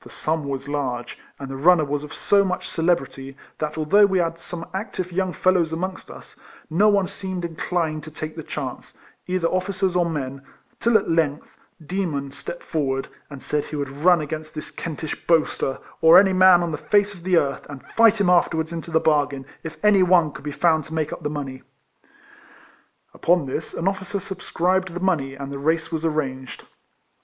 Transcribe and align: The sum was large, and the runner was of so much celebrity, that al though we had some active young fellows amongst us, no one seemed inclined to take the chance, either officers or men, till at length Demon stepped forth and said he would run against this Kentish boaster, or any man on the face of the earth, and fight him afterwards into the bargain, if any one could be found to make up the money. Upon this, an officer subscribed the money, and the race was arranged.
The 0.00 0.10
sum 0.10 0.48
was 0.48 0.66
large, 0.68 1.16
and 1.38 1.48
the 1.48 1.54
runner 1.56 1.84
was 1.84 2.02
of 2.02 2.12
so 2.12 2.44
much 2.44 2.68
celebrity, 2.68 3.36
that 3.60 3.78
al 3.78 3.84
though 3.84 4.06
we 4.06 4.18
had 4.18 4.36
some 4.40 4.66
active 4.74 5.12
young 5.12 5.32
fellows 5.32 5.72
amongst 5.72 6.10
us, 6.10 6.34
no 6.68 6.88
one 6.88 7.06
seemed 7.06 7.44
inclined 7.44 8.02
to 8.02 8.10
take 8.10 8.34
the 8.34 8.42
chance, 8.42 8.98
either 9.28 9.46
officers 9.46 9.94
or 9.94 10.04
men, 10.10 10.42
till 10.80 10.98
at 10.98 11.08
length 11.08 11.56
Demon 11.86 12.32
stepped 12.32 12.64
forth 12.64 13.06
and 13.30 13.40
said 13.40 13.66
he 13.66 13.76
would 13.76 13.88
run 14.02 14.20
against 14.20 14.52
this 14.56 14.72
Kentish 14.72 15.28
boaster, 15.28 15.78
or 16.00 16.18
any 16.18 16.32
man 16.32 16.60
on 16.60 16.72
the 16.72 16.76
face 16.78 17.14
of 17.14 17.22
the 17.22 17.36
earth, 17.36 17.64
and 17.70 17.84
fight 17.94 18.20
him 18.20 18.28
afterwards 18.28 18.72
into 18.72 18.90
the 18.90 18.98
bargain, 18.98 19.46
if 19.62 19.76
any 19.84 20.02
one 20.02 20.32
could 20.32 20.42
be 20.42 20.50
found 20.50 20.86
to 20.86 20.92
make 20.92 21.12
up 21.12 21.22
the 21.22 21.30
money. 21.30 21.62
Upon 23.14 23.46
this, 23.46 23.74
an 23.74 23.86
officer 23.86 24.18
subscribed 24.18 24.94
the 24.94 24.98
money, 24.98 25.34
and 25.36 25.52
the 25.52 25.58
race 25.60 25.92
was 25.92 26.04
arranged. 26.04 26.64